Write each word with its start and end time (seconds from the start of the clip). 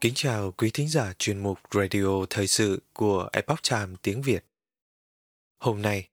Kính 0.00 0.14
chào 0.14 0.52
quý 0.52 0.70
thính 0.74 0.88
giả 0.88 1.12
chuyên 1.18 1.38
mục 1.38 1.58
Radio 1.70 2.06
Thời 2.30 2.46
sự 2.46 2.82
của 2.92 3.28
Epoch 3.32 3.62
Time 3.70 3.96
tiếng 4.02 4.22
Việt. 4.22 4.44
Hôm 5.58 5.82
nay, 5.82 6.08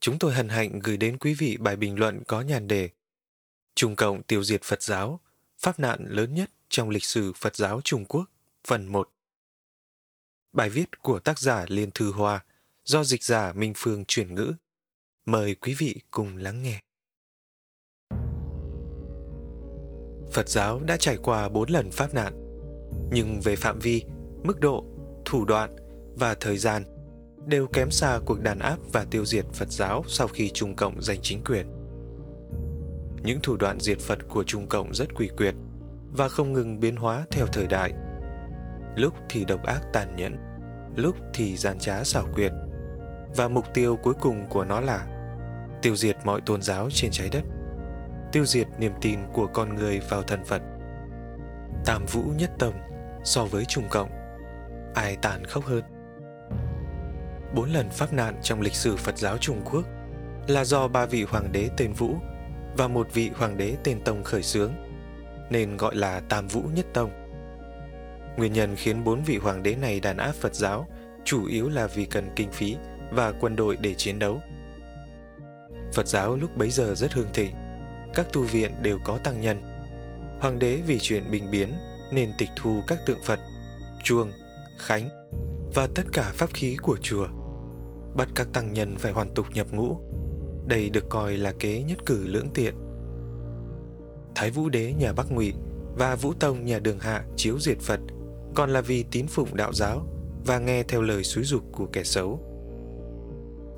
chúng 0.00 0.18
tôi 0.18 0.34
hân 0.34 0.48
hạnh 0.48 0.78
gửi 0.78 0.96
đến 0.96 1.18
quý 1.18 1.34
vị 1.34 1.56
bài 1.56 1.76
bình 1.76 1.98
luận 1.98 2.22
có 2.26 2.40
nhàn 2.40 2.68
đề 2.68 2.90
Trung 3.74 3.96
Cộng 3.96 4.22
tiêu 4.22 4.44
diệt 4.44 4.62
Phật 4.62 4.82
giáo, 4.82 5.20
pháp 5.58 5.78
nạn 5.78 6.04
lớn 6.08 6.34
nhất 6.34 6.50
trong 6.68 6.90
lịch 6.90 7.04
sử 7.04 7.32
Phật 7.36 7.56
giáo 7.56 7.80
Trung 7.84 8.04
Quốc, 8.04 8.24
phần 8.66 8.86
1. 8.86 9.10
Bài 10.52 10.70
viết 10.70 11.02
của 11.02 11.18
tác 11.18 11.38
giả 11.38 11.64
Liên 11.68 11.90
Thư 11.90 12.12
Hoa 12.12 12.44
do 12.84 13.04
dịch 13.04 13.24
giả 13.24 13.52
Minh 13.52 13.72
Phương 13.76 14.04
chuyển 14.04 14.34
ngữ. 14.34 14.52
Mời 15.26 15.54
quý 15.54 15.74
vị 15.78 16.00
cùng 16.10 16.36
lắng 16.36 16.62
nghe. 16.62 16.80
Phật 20.32 20.48
giáo 20.48 20.80
đã 20.80 20.96
trải 20.96 21.16
qua 21.22 21.48
bốn 21.48 21.70
lần 21.70 21.90
pháp 21.90 22.14
nạn, 22.14 22.47
nhưng 23.10 23.40
về 23.40 23.56
phạm 23.56 23.78
vi, 23.78 24.04
mức 24.42 24.60
độ, 24.60 24.84
thủ 25.24 25.44
đoạn 25.44 25.76
và 26.14 26.34
thời 26.40 26.56
gian 26.56 26.82
đều 27.46 27.66
kém 27.66 27.90
xa 27.90 28.18
cuộc 28.26 28.40
đàn 28.40 28.58
áp 28.58 28.76
và 28.92 29.04
tiêu 29.10 29.24
diệt 29.24 29.44
Phật 29.52 29.72
giáo 29.72 30.04
sau 30.06 30.28
khi 30.28 30.50
Trung 30.50 30.76
Cộng 30.76 31.02
giành 31.02 31.18
chính 31.22 31.44
quyền. 31.44 31.66
Những 33.22 33.38
thủ 33.42 33.56
đoạn 33.56 33.80
diệt 33.80 33.98
Phật 33.98 34.18
của 34.28 34.44
Trung 34.44 34.66
Cộng 34.66 34.94
rất 34.94 35.14
quỷ 35.14 35.28
quyệt 35.36 35.54
và 36.12 36.28
không 36.28 36.52
ngừng 36.52 36.80
biến 36.80 36.96
hóa 36.96 37.26
theo 37.30 37.46
thời 37.46 37.66
đại. 37.66 37.92
Lúc 38.96 39.14
thì 39.28 39.44
độc 39.44 39.62
ác 39.62 39.80
tàn 39.92 40.16
nhẫn, 40.16 40.36
lúc 40.96 41.16
thì 41.34 41.56
gian 41.56 41.78
trá 41.78 42.04
xảo 42.04 42.26
quyệt. 42.34 42.52
Và 43.36 43.48
mục 43.48 43.64
tiêu 43.74 43.96
cuối 44.02 44.14
cùng 44.20 44.46
của 44.50 44.64
nó 44.64 44.80
là 44.80 45.06
tiêu 45.82 45.96
diệt 45.96 46.16
mọi 46.24 46.40
tôn 46.40 46.62
giáo 46.62 46.88
trên 46.90 47.10
trái 47.10 47.28
đất 47.32 47.42
tiêu 48.32 48.44
diệt 48.44 48.66
niềm 48.78 48.92
tin 49.00 49.18
của 49.32 49.46
con 49.46 49.74
người 49.74 50.00
vào 50.10 50.22
thần 50.22 50.44
Phật. 50.44 50.62
Tam 51.88 52.06
vũ 52.06 52.22
nhất 52.38 52.50
tông 52.58 52.74
so 53.24 53.44
với 53.44 53.64
Trung 53.64 53.84
Cộng, 53.90 54.08
ai 54.94 55.16
tàn 55.22 55.44
khốc 55.44 55.64
hơn? 55.64 55.82
Bốn 57.54 57.72
lần 57.72 57.88
pháp 57.90 58.12
nạn 58.12 58.34
trong 58.42 58.60
lịch 58.60 58.74
sử 58.74 58.96
Phật 58.96 59.18
giáo 59.18 59.38
Trung 59.38 59.60
Quốc 59.64 59.84
là 60.48 60.64
do 60.64 60.88
ba 60.88 61.06
vị 61.06 61.24
hoàng 61.24 61.52
đế 61.52 61.70
tên 61.76 61.92
Vũ 61.92 62.16
và 62.76 62.88
một 62.88 63.08
vị 63.12 63.30
hoàng 63.34 63.56
đế 63.56 63.76
tên 63.84 64.00
Tông 64.04 64.24
khởi 64.24 64.42
xướng, 64.42 64.72
nên 65.50 65.76
gọi 65.76 65.96
là 65.96 66.20
Tam 66.20 66.48
Vũ 66.48 66.62
Nhất 66.74 66.86
Tông. 66.94 67.10
Nguyên 68.36 68.52
nhân 68.52 68.76
khiến 68.76 69.04
bốn 69.04 69.22
vị 69.22 69.36
hoàng 69.36 69.62
đế 69.62 69.74
này 69.74 70.00
đàn 70.00 70.16
áp 70.16 70.32
Phật 70.32 70.54
giáo 70.54 70.86
chủ 71.24 71.46
yếu 71.46 71.68
là 71.68 71.86
vì 71.86 72.04
cần 72.04 72.30
kinh 72.36 72.50
phí 72.50 72.76
và 73.10 73.32
quân 73.40 73.56
đội 73.56 73.76
để 73.80 73.94
chiến 73.94 74.18
đấu. 74.18 74.40
Phật 75.92 76.06
giáo 76.06 76.36
lúc 76.36 76.56
bấy 76.56 76.70
giờ 76.70 76.94
rất 76.94 77.12
hương 77.12 77.32
thịnh, 77.32 77.54
các 78.14 78.26
tu 78.32 78.42
viện 78.42 78.74
đều 78.82 78.98
có 79.04 79.18
tăng 79.18 79.40
nhân. 79.40 79.77
Hoàng 80.40 80.58
đế 80.58 80.82
vì 80.86 80.98
chuyện 80.98 81.30
bình 81.30 81.50
biến 81.50 81.72
nên 82.12 82.32
tịch 82.38 82.48
thu 82.56 82.80
các 82.86 82.98
tượng 83.06 83.22
Phật, 83.24 83.40
chuông, 84.04 84.32
khánh 84.78 85.08
và 85.74 85.88
tất 85.94 86.02
cả 86.12 86.32
pháp 86.34 86.50
khí 86.54 86.76
của 86.82 86.96
chùa. 87.02 87.26
Bắt 88.14 88.28
các 88.34 88.48
tăng 88.52 88.72
nhân 88.72 88.96
phải 88.98 89.12
hoàn 89.12 89.34
tục 89.34 89.46
nhập 89.54 89.66
ngũ. 89.72 89.96
Đây 90.66 90.90
được 90.90 91.04
coi 91.08 91.36
là 91.36 91.52
kế 91.58 91.82
nhất 91.82 91.98
cử 92.06 92.26
lưỡng 92.26 92.48
tiện. 92.54 92.74
Thái 94.34 94.50
Vũ 94.50 94.68
Đế 94.68 94.92
nhà 94.92 95.12
Bắc 95.12 95.32
Ngụy 95.32 95.52
và 95.96 96.16
Vũ 96.16 96.32
Tông 96.40 96.64
nhà 96.64 96.78
Đường 96.78 96.98
Hạ 96.98 97.24
chiếu 97.36 97.58
diệt 97.60 97.78
Phật 97.80 98.00
còn 98.54 98.70
là 98.70 98.80
vì 98.80 99.04
tín 99.10 99.26
phụng 99.26 99.56
đạo 99.56 99.72
giáo 99.72 100.06
và 100.46 100.58
nghe 100.58 100.82
theo 100.82 101.02
lời 101.02 101.24
xúi 101.24 101.44
dục 101.44 101.62
của 101.72 101.86
kẻ 101.92 102.04
xấu. 102.04 102.40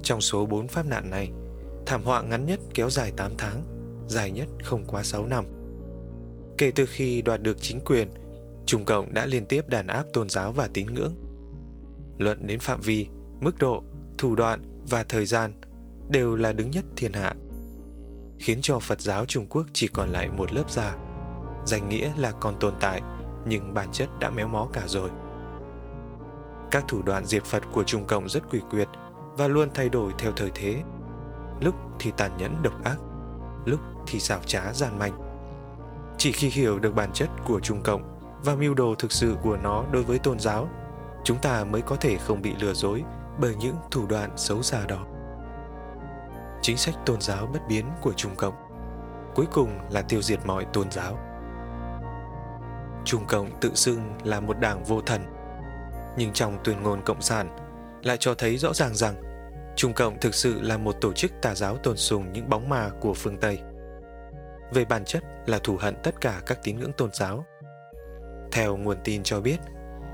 Trong 0.02 0.20
số 0.20 0.46
bốn 0.46 0.68
pháp 0.68 0.86
nạn 0.86 1.10
này, 1.10 1.30
thảm 1.86 2.02
họa 2.02 2.22
ngắn 2.22 2.46
nhất 2.46 2.60
kéo 2.74 2.90
dài 2.90 3.12
8 3.16 3.32
tháng, 3.38 3.62
dài 4.08 4.30
nhất 4.30 4.48
không 4.64 4.84
quá 4.86 5.02
6 5.02 5.26
năm. 5.26 5.44
Kể 6.60 6.72
từ 6.74 6.86
khi 6.86 7.22
đoạt 7.22 7.42
được 7.42 7.56
chính 7.60 7.80
quyền, 7.84 8.08
Trung 8.66 8.84
Cộng 8.84 9.14
đã 9.14 9.26
liên 9.26 9.46
tiếp 9.46 9.68
đàn 9.68 9.86
áp 9.86 10.04
tôn 10.12 10.28
giáo 10.28 10.52
và 10.52 10.68
tín 10.72 10.86
ngưỡng. 10.86 11.14
Luận 12.18 12.46
đến 12.46 12.60
phạm 12.60 12.80
vi, 12.80 13.06
mức 13.40 13.58
độ, 13.58 13.82
thủ 14.18 14.34
đoạn 14.34 14.62
và 14.90 15.04
thời 15.08 15.26
gian 15.26 15.52
đều 16.10 16.36
là 16.36 16.52
đứng 16.52 16.70
nhất 16.70 16.84
thiên 16.96 17.12
hạ, 17.12 17.34
khiến 18.38 18.58
cho 18.62 18.78
Phật 18.78 19.00
giáo 19.00 19.24
Trung 19.26 19.46
Quốc 19.46 19.66
chỉ 19.72 19.88
còn 19.88 20.08
lại 20.08 20.28
một 20.28 20.52
lớp 20.52 20.70
da. 20.70 20.96
Danh 21.66 21.88
nghĩa 21.88 22.12
là 22.16 22.30
còn 22.30 22.54
tồn 22.60 22.74
tại, 22.80 23.00
nhưng 23.46 23.74
bản 23.74 23.88
chất 23.92 24.08
đã 24.20 24.30
méo 24.30 24.48
mó 24.48 24.68
cả 24.72 24.82
rồi. 24.86 25.10
Các 26.70 26.84
thủ 26.88 27.02
đoạn 27.02 27.26
diệt 27.26 27.44
Phật 27.44 27.62
của 27.72 27.84
Trung 27.84 28.06
Cộng 28.06 28.28
rất 28.28 28.50
quỷ 28.50 28.60
quyệt 28.70 28.88
và 29.32 29.48
luôn 29.48 29.68
thay 29.74 29.88
đổi 29.88 30.12
theo 30.18 30.32
thời 30.36 30.50
thế. 30.54 30.82
Lúc 31.60 31.74
thì 31.98 32.12
tàn 32.16 32.36
nhẫn 32.36 32.62
độc 32.62 32.84
ác, 32.84 32.96
lúc 33.64 33.80
thì 34.06 34.20
xảo 34.20 34.40
trá 34.46 34.72
gian 34.72 34.98
manh. 34.98 35.29
Chỉ 36.20 36.32
khi 36.32 36.48
hiểu 36.48 36.78
được 36.78 36.94
bản 36.94 37.12
chất 37.12 37.28
của 37.44 37.60
Trung 37.60 37.82
Cộng 37.82 38.18
và 38.44 38.54
mưu 38.54 38.74
đồ 38.74 38.94
thực 38.94 39.12
sự 39.12 39.36
của 39.42 39.56
nó 39.56 39.84
đối 39.92 40.02
với 40.02 40.18
tôn 40.18 40.38
giáo, 40.38 40.68
chúng 41.24 41.38
ta 41.38 41.64
mới 41.64 41.82
có 41.82 41.96
thể 41.96 42.16
không 42.16 42.42
bị 42.42 42.54
lừa 42.60 42.74
dối 42.74 43.02
bởi 43.38 43.54
những 43.54 43.76
thủ 43.90 44.06
đoạn 44.06 44.30
xấu 44.36 44.62
xa 44.62 44.86
đó. 44.86 45.06
Chính 46.62 46.76
sách 46.76 46.94
tôn 47.06 47.20
giáo 47.20 47.46
bất 47.46 47.60
biến 47.68 47.86
của 48.00 48.12
Trung 48.12 48.36
Cộng 48.36 48.54
cuối 49.34 49.46
cùng 49.52 49.78
là 49.90 50.02
tiêu 50.02 50.22
diệt 50.22 50.46
mọi 50.46 50.64
tôn 50.72 50.90
giáo. 50.90 51.18
Trung 53.04 53.24
Cộng 53.28 53.60
tự 53.60 53.74
xưng 53.74 54.12
là 54.24 54.40
một 54.40 54.58
đảng 54.60 54.84
vô 54.84 55.00
thần, 55.00 55.22
nhưng 56.16 56.32
trong 56.32 56.58
tuyên 56.64 56.82
ngôn 56.82 57.02
cộng 57.02 57.22
sản 57.22 57.56
lại 58.02 58.16
cho 58.20 58.34
thấy 58.34 58.56
rõ 58.56 58.72
ràng 58.72 58.94
rằng 58.94 59.14
Trung 59.76 59.92
Cộng 59.92 60.20
thực 60.20 60.34
sự 60.34 60.60
là 60.60 60.76
một 60.76 60.96
tổ 61.00 61.12
chức 61.12 61.30
tà 61.42 61.54
giáo 61.54 61.76
tôn 61.76 61.96
sùng 61.96 62.32
những 62.32 62.48
bóng 62.48 62.68
ma 62.68 62.90
của 63.00 63.14
phương 63.14 63.38
Tây 63.38 63.58
về 64.72 64.84
bản 64.84 65.04
chất 65.04 65.24
là 65.46 65.58
thù 65.58 65.76
hận 65.76 65.94
tất 66.02 66.20
cả 66.20 66.42
các 66.46 66.58
tín 66.62 66.78
ngưỡng 66.78 66.92
tôn 66.92 67.10
giáo. 67.12 67.44
Theo 68.52 68.76
nguồn 68.76 68.98
tin 69.04 69.22
cho 69.22 69.40
biết, 69.40 69.56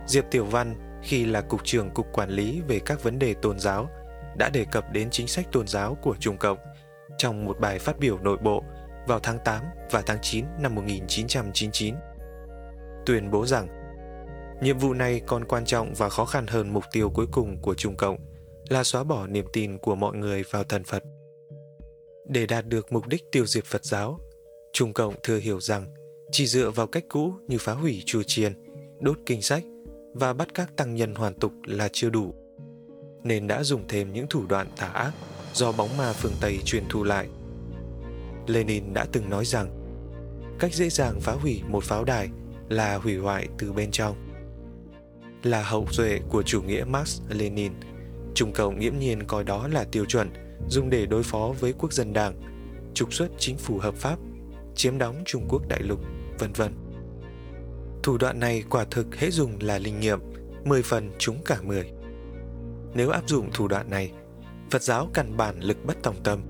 Diệp 0.06 0.24
Tiểu 0.30 0.44
Văn 0.44 0.74
khi 1.02 1.24
là 1.24 1.40
cục 1.40 1.64
trưởng 1.64 1.90
cục 1.90 2.06
quản 2.12 2.30
lý 2.30 2.62
về 2.68 2.80
các 2.86 3.02
vấn 3.02 3.18
đề 3.18 3.34
tôn 3.34 3.58
giáo 3.58 3.88
đã 4.38 4.48
đề 4.48 4.64
cập 4.72 4.92
đến 4.92 5.10
chính 5.10 5.28
sách 5.28 5.46
tôn 5.52 5.66
giáo 5.66 5.94
của 6.02 6.16
Trung 6.20 6.38
Cộng 6.38 6.58
trong 7.18 7.44
một 7.44 7.60
bài 7.60 7.78
phát 7.78 7.98
biểu 7.98 8.18
nội 8.18 8.36
bộ 8.36 8.62
vào 9.06 9.20
tháng 9.20 9.38
8 9.44 9.64
và 9.90 10.02
tháng 10.06 10.18
9 10.22 10.44
năm 10.58 10.74
1999. 10.74 11.94
Tuyên 13.06 13.30
bố 13.30 13.46
rằng, 13.46 13.68
nhiệm 14.62 14.78
vụ 14.78 14.94
này 14.94 15.20
còn 15.26 15.44
quan 15.44 15.64
trọng 15.64 15.94
và 15.94 16.08
khó 16.08 16.24
khăn 16.24 16.46
hơn 16.46 16.72
mục 16.72 16.84
tiêu 16.92 17.10
cuối 17.10 17.26
cùng 17.32 17.56
của 17.62 17.74
Trung 17.74 17.96
Cộng 17.96 18.18
là 18.68 18.84
xóa 18.84 19.04
bỏ 19.04 19.26
niềm 19.26 19.46
tin 19.52 19.78
của 19.78 19.94
mọi 19.94 20.16
người 20.16 20.44
vào 20.50 20.64
thần 20.64 20.84
Phật. 20.84 21.02
Để 22.28 22.46
đạt 22.46 22.66
được 22.66 22.92
mục 22.92 23.06
đích 23.06 23.22
tiêu 23.32 23.46
diệt 23.46 23.64
Phật 23.64 23.84
giáo, 23.84 24.20
Trung 24.76 24.92
Cộng 24.92 25.14
thừa 25.22 25.38
hiểu 25.38 25.60
rằng 25.60 25.86
chỉ 26.32 26.46
dựa 26.46 26.70
vào 26.70 26.86
cách 26.86 27.04
cũ 27.08 27.34
như 27.48 27.58
phá 27.58 27.72
hủy 27.72 28.02
chùa 28.06 28.22
chiền, 28.22 28.52
đốt 29.00 29.18
kinh 29.26 29.42
sách 29.42 29.64
và 30.14 30.32
bắt 30.32 30.48
các 30.54 30.76
tăng 30.76 30.94
nhân 30.94 31.14
hoàn 31.14 31.34
tục 31.34 31.52
là 31.66 31.88
chưa 31.92 32.10
đủ, 32.10 32.34
nên 33.24 33.46
đã 33.46 33.62
dùng 33.62 33.84
thêm 33.88 34.12
những 34.12 34.26
thủ 34.30 34.46
đoạn 34.48 34.66
tà 34.76 34.86
ác 34.86 35.12
do 35.54 35.72
bóng 35.72 35.96
ma 35.96 36.12
phương 36.12 36.32
Tây 36.40 36.58
truyền 36.64 36.84
thu 36.88 37.04
lại. 37.04 37.28
Lenin 38.46 38.94
đã 38.94 39.06
từng 39.12 39.30
nói 39.30 39.44
rằng 39.44 39.70
cách 40.58 40.74
dễ 40.74 40.88
dàng 40.88 41.20
phá 41.20 41.32
hủy 41.32 41.62
một 41.68 41.84
pháo 41.84 42.04
đài 42.04 42.28
là 42.68 42.96
hủy 42.96 43.16
hoại 43.16 43.48
từ 43.58 43.72
bên 43.72 43.90
trong. 43.90 44.16
Là 45.42 45.62
hậu 45.62 45.86
duệ 45.90 46.20
của 46.28 46.42
chủ 46.42 46.62
nghĩa 46.62 46.84
Marx 46.84 47.20
Lenin, 47.28 47.72
Trung 48.34 48.52
Cộng 48.52 48.78
nghiễm 48.78 48.98
nhiên 48.98 49.26
coi 49.26 49.44
đó 49.44 49.68
là 49.68 49.84
tiêu 49.84 50.04
chuẩn 50.04 50.30
dùng 50.68 50.90
để 50.90 51.06
đối 51.06 51.22
phó 51.22 51.54
với 51.60 51.72
quốc 51.78 51.92
dân 51.92 52.12
đảng, 52.12 52.40
trục 52.94 53.14
xuất 53.14 53.28
chính 53.38 53.56
phủ 53.56 53.78
hợp 53.78 53.94
pháp 53.94 54.18
chiếm 54.76 54.98
đóng 54.98 55.22
Trung 55.24 55.46
Quốc 55.48 55.68
đại 55.68 55.82
lục, 55.82 56.00
vân 56.38 56.52
vân. 56.52 56.72
Thủ 58.02 58.18
đoạn 58.18 58.40
này 58.40 58.64
quả 58.70 58.84
thực 58.90 59.16
hễ 59.16 59.30
dùng 59.30 59.58
là 59.60 59.78
linh 59.78 60.00
nghiệm, 60.00 60.20
10 60.64 60.82
phần 60.82 61.10
chúng 61.18 61.44
cả 61.44 61.58
10. 61.62 61.92
Nếu 62.94 63.10
áp 63.10 63.28
dụng 63.28 63.50
thủ 63.54 63.68
đoạn 63.68 63.90
này, 63.90 64.12
Phật 64.70 64.82
giáo 64.82 65.10
căn 65.14 65.36
bản 65.36 65.60
lực 65.60 65.84
bất 65.86 66.02
tòng 66.02 66.16
tâm. 66.24 66.42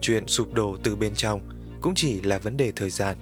Chuyện 0.00 0.26
sụp 0.26 0.54
đổ 0.54 0.76
từ 0.82 0.96
bên 0.96 1.14
trong 1.14 1.40
cũng 1.80 1.94
chỉ 1.96 2.20
là 2.20 2.38
vấn 2.38 2.56
đề 2.56 2.72
thời 2.76 2.90
gian. 2.90 3.16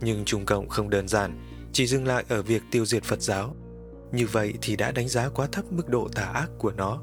Nhưng 0.00 0.24
Trung 0.24 0.46
Cộng 0.46 0.68
không 0.68 0.90
đơn 0.90 1.08
giản, 1.08 1.40
chỉ 1.72 1.86
dừng 1.86 2.06
lại 2.06 2.24
ở 2.28 2.42
việc 2.42 2.62
tiêu 2.70 2.86
diệt 2.86 3.04
Phật 3.04 3.22
giáo. 3.22 3.56
Như 4.12 4.26
vậy 4.26 4.54
thì 4.62 4.76
đã 4.76 4.92
đánh 4.92 5.08
giá 5.08 5.28
quá 5.28 5.48
thấp 5.52 5.64
mức 5.70 5.88
độ 5.88 6.08
tà 6.14 6.22
ác 6.22 6.50
của 6.58 6.72
nó. 6.72 7.02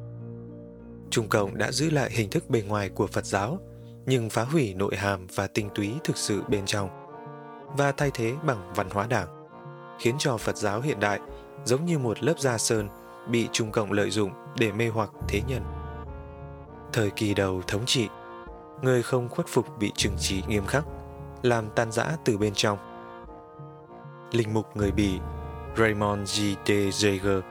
Trung 1.09 1.29
Cộng 1.29 1.57
đã 1.57 1.71
giữ 1.71 1.89
lại 1.89 2.11
hình 2.13 2.29
thức 2.29 2.49
bề 2.49 2.61
ngoài 2.61 2.89
của 2.89 3.07
Phật 3.07 3.25
giáo 3.25 3.59
nhưng 4.07 4.29
phá 4.29 4.43
hủy 4.43 4.73
nội 4.73 4.95
hàm 4.95 5.27
và 5.35 5.47
tinh 5.47 5.69
túy 5.75 5.93
thực 6.03 6.17
sự 6.17 6.43
bên 6.47 6.65
trong 6.65 6.89
và 7.77 7.91
thay 7.91 8.11
thế 8.13 8.33
bằng 8.45 8.71
văn 8.75 8.89
hóa 8.89 9.07
đảng, 9.07 9.27
khiến 9.99 10.15
cho 10.19 10.37
Phật 10.37 10.57
giáo 10.57 10.81
hiện 10.81 10.99
đại 10.99 11.19
giống 11.65 11.85
như 11.85 11.99
một 11.99 12.23
lớp 12.23 12.39
da 12.39 12.57
sơn 12.57 12.89
bị 13.29 13.47
Trung 13.51 13.71
Cộng 13.71 13.91
lợi 13.91 14.09
dụng 14.09 14.31
để 14.57 14.71
mê 14.71 14.87
hoặc 14.87 15.09
thế 15.27 15.41
nhân. 15.47 15.63
Thời 16.93 17.09
kỳ 17.09 17.33
đầu 17.33 17.61
thống 17.67 17.85
trị, 17.85 18.07
người 18.81 19.03
không 19.03 19.29
khuất 19.29 19.47
phục 19.47 19.65
bị 19.79 19.91
trừng 19.95 20.15
trị 20.19 20.43
nghiêm 20.47 20.65
khắc, 20.65 20.85
làm 21.41 21.69
tan 21.75 21.91
rã 21.91 22.05
từ 22.25 22.37
bên 22.37 22.53
trong. 22.53 22.77
Linh 24.31 24.53
mục 24.53 24.77
người 24.77 24.91
Bỉ 24.91 25.19
Raymond 25.77 26.39
G. 26.39 26.43
D. 26.65 26.71
Jaeger 26.71 27.41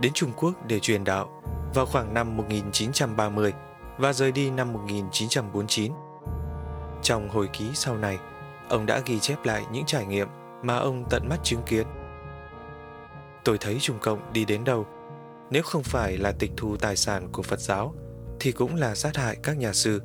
đến 0.00 0.12
Trung 0.14 0.32
Quốc 0.36 0.52
để 0.66 0.80
truyền 0.80 1.04
đạo 1.04 1.42
vào 1.74 1.86
khoảng 1.86 2.14
năm 2.14 2.36
1930 2.36 3.52
và 3.98 4.12
rời 4.12 4.32
đi 4.32 4.50
năm 4.50 4.72
1949. 4.72 5.92
Trong 7.02 7.28
hồi 7.28 7.48
ký 7.52 7.64
sau 7.74 7.96
này, 7.96 8.18
ông 8.68 8.86
đã 8.86 9.02
ghi 9.06 9.18
chép 9.20 9.44
lại 9.44 9.64
những 9.72 9.84
trải 9.86 10.06
nghiệm 10.06 10.28
mà 10.62 10.76
ông 10.76 11.04
tận 11.10 11.28
mắt 11.28 11.40
chứng 11.42 11.62
kiến. 11.66 11.86
Tôi 13.44 13.58
thấy 13.58 13.76
Trung 13.80 13.98
Cộng 14.00 14.32
đi 14.32 14.44
đến 14.44 14.64
đâu, 14.64 14.86
nếu 15.50 15.62
không 15.62 15.82
phải 15.82 16.18
là 16.18 16.32
tịch 16.32 16.50
thu 16.56 16.76
tài 16.76 16.96
sản 16.96 17.28
của 17.32 17.42
Phật 17.42 17.60
giáo, 17.60 17.94
thì 18.40 18.52
cũng 18.52 18.74
là 18.74 18.94
sát 18.94 19.16
hại 19.16 19.36
các 19.42 19.58
nhà 19.58 19.72
sư 19.72 20.02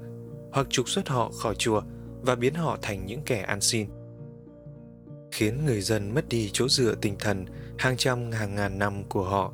hoặc 0.52 0.68
trục 0.70 0.90
xuất 0.90 1.10
họ 1.10 1.32
khỏi 1.32 1.56
chùa 1.56 1.82
và 2.22 2.36
biến 2.36 2.54
họ 2.54 2.78
thành 2.82 3.06
những 3.06 3.22
kẻ 3.26 3.42
ăn 3.42 3.62
xin. 3.62 3.88
Khiến 5.32 5.66
người 5.66 5.82
dân 5.82 6.14
mất 6.14 6.30
đi 6.30 6.50
chỗ 6.54 6.68
dựa 6.70 6.96
tinh 6.96 7.16
thần 7.20 7.46
hàng 7.78 7.98
trăm 7.98 8.32
hàng 8.32 8.56
ngàn 8.56 8.80
năm 8.80 9.04
của 9.10 9.24
họ. 9.24 9.54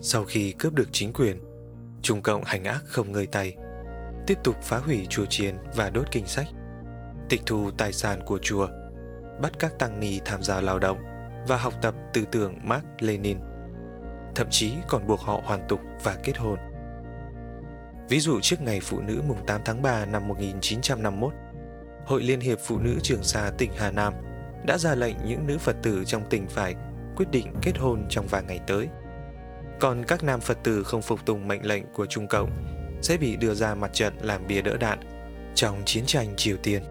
Sau 0.00 0.24
khi 0.24 0.52
cướp 0.52 0.74
được 0.74 0.88
chính 0.92 1.12
quyền, 1.12 1.40
Trung 2.02 2.22
Cộng 2.22 2.44
hành 2.44 2.64
ác 2.64 2.82
không 2.84 3.12
ngơi 3.12 3.26
tay, 3.26 3.56
tiếp 4.26 4.38
tục 4.44 4.56
phá 4.62 4.78
hủy 4.78 5.06
chùa 5.10 5.26
chiền 5.26 5.56
và 5.76 5.90
đốt 5.90 6.10
kinh 6.10 6.26
sách, 6.26 6.46
tịch 7.28 7.40
thu 7.46 7.70
tài 7.70 7.92
sản 7.92 8.20
của 8.26 8.38
chùa, 8.42 8.68
bắt 9.42 9.52
các 9.58 9.78
tăng 9.78 10.00
ni 10.00 10.20
tham 10.24 10.42
gia 10.42 10.60
lao 10.60 10.78
động 10.78 10.98
và 11.48 11.56
học 11.56 11.74
tập 11.82 11.94
tư 12.12 12.24
tưởng 12.32 12.58
Mark 12.62 12.84
Lenin, 13.00 13.38
thậm 14.34 14.46
chí 14.50 14.72
còn 14.88 15.06
buộc 15.06 15.20
họ 15.20 15.40
hoàn 15.44 15.68
tục 15.68 15.80
và 16.02 16.16
kết 16.24 16.38
hôn. 16.38 16.58
Ví 18.08 18.20
dụ 18.20 18.40
trước 18.40 18.60
ngày 18.60 18.80
Phụ 18.80 19.00
nữ 19.00 19.22
mùng 19.28 19.46
8 19.46 19.60
tháng 19.64 19.82
3 19.82 20.04
năm 20.04 20.28
1951, 20.28 21.32
Hội 22.06 22.22
Liên 22.22 22.40
hiệp 22.40 22.58
Phụ 22.58 22.78
nữ 22.78 22.98
Trường 23.02 23.22
Sa 23.22 23.50
tỉnh 23.58 23.70
Hà 23.76 23.90
Nam 23.90 24.14
đã 24.66 24.78
ra 24.78 24.94
lệnh 24.94 25.16
những 25.24 25.46
nữ 25.46 25.58
Phật 25.58 25.76
tử 25.82 26.04
trong 26.06 26.22
tỉnh 26.30 26.46
phải 26.48 26.74
quyết 27.16 27.30
định 27.30 27.54
kết 27.62 27.78
hôn 27.78 28.06
trong 28.08 28.26
vài 28.26 28.42
ngày 28.42 28.60
tới. 28.66 28.88
Còn 29.82 30.04
các 30.04 30.24
nam 30.24 30.40
Phật 30.40 30.58
tử 30.64 30.84
không 30.84 31.02
phục 31.02 31.26
tùng 31.26 31.48
mệnh 31.48 31.66
lệnh 31.66 31.82
của 31.92 32.06
Trung 32.06 32.26
Cộng 32.26 32.50
sẽ 33.02 33.16
bị 33.16 33.36
đưa 33.36 33.54
ra 33.54 33.74
mặt 33.74 33.90
trận 33.92 34.14
làm 34.22 34.46
bia 34.46 34.62
đỡ 34.62 34.76
đạn 34.76 34.98
trong 35.54 35.82
chiến 35.86 36.04
tranh 36.06 36.34
Triều 36.36 36.56
Tiên. 36.62 36.82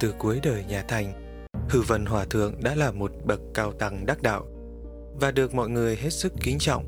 Từ 0.00 0.14
cuối 0.18 0.40
đời 0.42 0.64
nhà 0.68 0.84
Thanh, 0.88 1.12
Hư 1.68 1.82
Vân 1.82 2.06
Hòa 2.06 2.24
Thượng 2.30 2.54
đã 2.62 2.74
là 2.74 2.90
một 2.90 3.12
bậc 3.24 3.40
cao 3.54 3.72
tăng 3.72 4.06
đắc 4.06 4.22
đạo 4.22 4.46
và 5.20 5.30
được 5.30 5.54
mọi 5.54 5.68
người 5.68 5.96
hết 5.96 6.12
sức 6.12 6.32
kính 6.42 6.58
trọng 6.58 6.84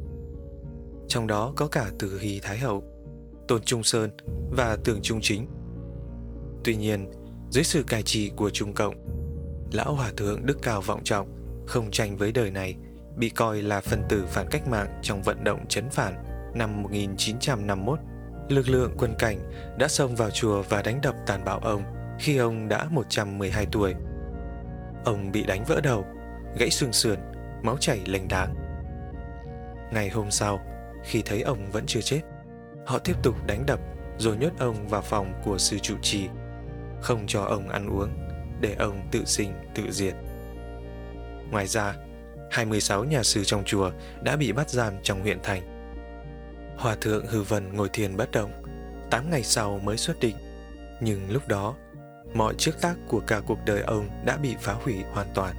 trong 1.09 1.27
đó 1.27 1.53
có 1.57 1.67
cả 1.67 1.91
Từ 1.99 2.19
Hy 2.19 2.41
Thái 2.41 2.59
Hậu, 2.59 2.85
Tôn 3.49 3.63
Trung 3.63 3.83
Sơn 3.83 4.11
và 4.51 4.77
Tường 4.85 4.99
Trung 5.03 5.21
Chính. 5.23 5.47
Tuy 6.65 6.77
nhiên, 6.77 7.11
dưới 7.51 7.65
sự 7.65 7.85
cai 7.89 8.03
trị 8.03 8.31
của 8.37 8.51
Trung 8.51 8.73
Cộng, 8.73 8.95
Lão 9.73 9.95
Hòa 9.95 10.11
Thượng 10.17 10.47
Đức 10.47 10.59
Cao 10.63 10.81
Vọng 10.81 11.05
Trọng 11.05 11.29
không 11.67 11.91
tranh 11.91 12.17
với 12.17 12.33
đời 12.33 12.51
này, 12.51 12.77
bị 13.17 13.29
coi 13.29 13.63
là 13.63 13.81
phần 13.81 14.03
tử 14.09 14.27
phản 14.29 14.47
cách 14.51 14.69
mạng 14.69 14.99
trong 15.03 15.23
vận 15.23 15.45
động 15.45 15.67
chấn 15.69 15.91
phản 15.91 16.15
năm 16.55 16.83
1951. 16.83 17.99
Lực 18.49 18.69
lượng 18.69 18.95
quân 18.99 19.15
cảnh 19.19 19.39
đã 19.79 19.89
xông 19.89 20.17
vào 20.17 20.31
chùa 20.31 20.63
và 20.63 20.83
đánh 20.83 21.01
đập 21.03 21.15
tàn 21.27 21.45
bạo 21.45 21.59
ông 21.59 21.83
khi 22.19 22.37
ông 22.37 22.69
đã 22.69 22.87
112 22.91 23.67
tuổi. 23.73 23.95
Ông 25.05 25.33
bị 25.33 25.45
đánh 25.45 25.65
vỡ 25.65 25.81
đầu, 25.81 26.05
gãy 26.59 26.71
xương 26.71 26.93
sườn, 26.93 27.19
máu 27.63 27.77
chảy 27.81 28.01
lênh 28.07 28.29
đáng. 28.29 28.55
Ngày 29.93 30.09
hôm 30.09 30.31
sau, 30.31 30.61
khi 31.05 31.23
thấy 31.23 31.43
ông 31.43 31.71
vẫn 31.71 31.85
chưa 31.87 32.01
chết. 32.01 32.21
Họ 32.87 32.99
tiếp 32.99 33.15
tục 33.23 33.35
đánh 33.47 33.67
đập 33.67 33.81
rồi 34.19 34.37
nhốt 34.37 34.53
ông 34.59 34.89
vào 34.89 35.03
phòng 35.03 35.33
của 35.45 35.59
sư 35.59 35.79
trụ 35.79 35.95
trì, 36.03 36.29
không 37.01 37.25
cho 37.27 37.43
ông 37.43 37.69
ăn 37.69 37.89
uống, 37.89 38.11
để 38.61 38.75
ông 38.79 39.09
tự 39.11 39.25
sinh 39.25 39.53
tự 39.75 39.93
diệt. 39.93 40.15
Ngoài 41.51 41.67
ra, 41.67 41.95
26 42.51 43.05
nhà 43.05 43.23
sư 43.23 43.45
trong 43.45 43.65
chùa 43.65 43.91
đã 44.23 44.37
bị 44.37 44.53
bắt 44.53 44.71
giam 44.71 44.93
trong 45.03 45.23
huyện 45.23 45.39
thành. 45.43 45.63
Hòa 46.77 46.97
thượng 47.01 47.27
Hư 47.27 47.43
Vân 47.43 47.77
ngồi 47.77 47.89
thiền 47.93 48.17
bất 48.17 48.31
động, 48.31 48.51
8 49.11 49.31
ngày 49.31 49.43
sau 49.43 49.79
mới 49.79 49.97
xuất 49.97 50.21
định. 50.21 50.37
Nhưng 51.01 51.31
lúc 51.31 51.49
đó, 51.49 51.75
mọi 52.35 52.55
chiếc 52.59 52.81
tác 52.81 52.95
của 53.09 53.21
cả 53.27 53.41
cuộc 53.47 53.59
đời 53.67 53.83
ông 53.83 54.09
đã 54.25 54.37
bị 54.37 54.55
phá 54.61 54.73
hủy 54.73 54.95
hoàn 55.13 55.27
toàn. 55.35 55.57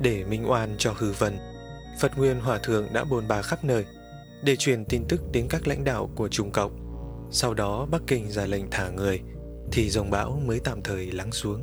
Để 0.00 0.24
minh 0.24 0.50
oan 0.50 0.74
cho 0.78 0.94
Hư 0.96 1.12
Vân, 1.12 1.38
Phật 2.00 2.18
Nguyên 2.18 2.40
Hòa 2.40 2.58
Thượng 2.58 2.86
đã 2.92 3.04
bồn 3.04 3.28
bà 3.28 3.42
khắp 3.42 3.64
nơi, 3.64 3.84
để 4.44 4.56
truyền 4.56 4.84
tin 4.84 5.04
tức 5.08 5.20
đến 5.32 5.46
các 5.50 5.68
lãnh 5.68 5.84
đạo 5.84 6.10
của 6.14 6.28
Trung 6.28 6.50
Cộng. 6.50 6.82
Sau 7.30 7.54
đó 7.54 7.86
Bắc 7.90 8.02
Kinh 8.06 8.30
ra 8.30 8.46
lệnh 8.46 8.70
thả 8.70 8.88
người, 8.88 9.20
thì 9.72 9.90
dòng 9.90 10.10
bão 10.10 10.42
mới 10.46 10.60
tạm 10.60 10.82
thời 10.82 11.12
lắng 11.12 11.32
xuống. 11.32 11.62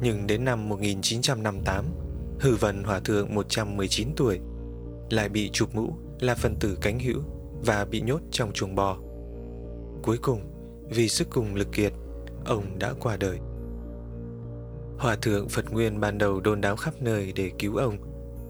Nhưng 0.00 0.26
đến 0.26 0.44
năm 0.44 0.68
1958, 0.68 1.84
Hư 2.40 2.56
Vân 2.56 2.84
Hòa 2.84 3.00
Thượng 3.00 3.34
119 3.34 4.08
tuổi 4.16 4.40
lại 5.10 5.28
bị 5.28 5.50
chụp 5.52 5.74
mũ 5.74 5.96
là 6.20 6.34
phần 6.34 6.56
tử 6.60 6.78
cánh 6.80 6.98
hữu 6.98 7.22
và 7.66 7.84
bị 7.84 8.00
nhốt 8.00 8.20
trong 8.30 8.52
chuồng 8.52 8.74
bò. 8.74 8.96
Cuối 10.02 10.18
cùng, 10.22 10.40
vì 10.90 11.08
sức 11.08 11.28
cùng 11.30 11.54
lực 11.54 11.72
kiệt, 11.72 11.92
ông 12.44 12.78
đã 12.78 12.92
qua 13.00 13.16
đời. 13.16 13.38
Hòa 14.98 15.16
thượng 15.22 15.48
Phật 15.48 15.72
Nguyên 15.72 16.00
ban 16.00 16.18
đầu 16.18 16.40
đôn 16.40 16.60
đáo 16.60 16.76
khắp 16.76 16.94
nơi 17.00 17.32
để 17.32 17.50
cứu 17.58 17.76
ông, 17.76 17.96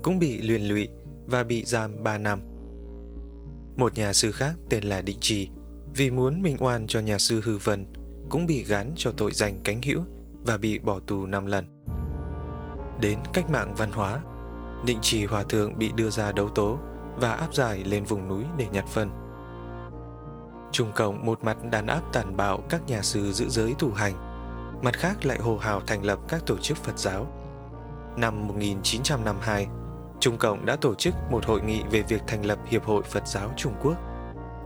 cũng 0.02 0.18
bị 0.18 0.40
luyện 0.40 0.62
lụy 0.62 0.88
và 1.26 1.42
bị 1.42 1.64
giam 1.64 2.02
3 2.02 2.18
năm. 2.18 2.40
Một 3.76 3.94
nhà 3.94 4.12
sư 4.12 4.32
khác 4.32 4.54
tên 4.68 4.84
là 4.84 5.02
Định 5.02 5.18
Trì 5.20 5.48
vì 5.94 6.10
muốn 6.10 6.42
minh 6.42 6.56
oan 6.60 6.86
cho 6.86 7.00
nhà 7.00 7.18
sư 7.18 7.40
Hư 7.44 7.58
Vân 7.58 7.86
cũng 8.30 8.46
bị 8.46 8.64
gán 8.64 8.92
cho 8.96 9.12
tội 9.12 9.32
danh 9.32 9.60
cánh 9.64 9.82
hữu 9.82 10.02
và 10.46 10.56
bị 10.56 10.78
bỏ 10.78 11.00
tù 11.00 11.26
5 11.26 11.46
lần. 11.46 11.75
Đến 13.00 13.18
cách 13.32 13.50
mạng 13.50 13.74
văn 13.76 13.92
hóa, 13.92 14.20
Định 14.84 14.98
Trì 15.02 15.26
Hòa 15.26 15.42
Thượng 15.42 15.78
bị 15.78 15.92
đưa 15.96 16.10
ra 16.10 16.32
đấu 16.32 16.48
tố 16.48 16.78
và 17.16 17.32
áp 17.32 17.54
giải 17.54 17.84
lên 17.84 18.04
vùng 18.04 18.28
núi 18.28 18.44
để 18.56 18.66
nhặt 18.72 18.84
phân. 18.86 19.10
Trung 20.72 20.92
Cộng 20.94 21.26
một 21.26 21.44
mặt 21.44 21.56
đàn 21.70 21.86
áp 21.86 22.00
tàn 22.12 22.36
bạo 22.36 22.60
các 22.68 22.86
nhà 22.86 23.02
sư 23.02 23.32
giữ 23.32 23.48
giới 23.48 23.74
thủ 23.78 23.90
hành, 23.90 24.14
mặt 24.82 24.94
khác 24.94 25.26
lại 25.26 25.38
hồ 25.38 25.56
hào 25.56 25.80
thành 25.80 26.04
lập 26.04 26.18
các 26.28 26.46
tổ 26.46 26.56
chức 26.56 26.76
Phật 26.76 26.98
giáo. 26.98 27.26
Năm 28.16 28.48
1952, 28.48 29.66
Trung 30.20 30.38
Cộng 30.38 30.66
đã 30.66 30.76
tổ 30.76 30.94
chức 30.94 31.14
một 31.30 31.44
hội 31.44 31.60
nghị 31.62 31.82
về 31.90 32.02
việc 32.02 32.22
thành 32.26 32.46
lập 32.46 32.58
Hiệp 32.66 32.84
hội 32.84 33.02
Phật 33.02 33.26
giáo 33.26 33.50
Trung 33.56 33.74
Quốc 33.82 33.96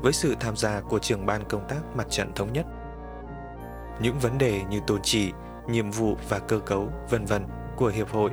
với 0.03 0.12
sự 0.12 0.37
tham 0.41 0.56
gia 0.56 0.81
của 0.81 0.99
trưởng 0.99 1.26
ban 1.26 1.44
công 1.49 1.69
tác 1.69 1.81
mặt 1.97 2.06
trận 2.11 2.33
thống 2.35 2.53
nhất. 2.53 2.67
Những 4.03 4.19
vấn 4.19 4.38
đề 4.38 4.62
như 4.71 4.81
tôn 4.87 5.03
trị, 5.03 5.33
nhiệm 5.69 5.91
vụ 5.91 6.17
và 6.29 6.38
cơ 6.38 6.59
cấu, 6.59 6.88
vân 7.11 7.25
vân 7.25 7.47
của 7.81 7.88
hiệp 7.88 8.09
hội 8.09 8.31